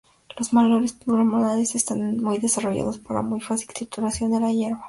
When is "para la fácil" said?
2.97-3.67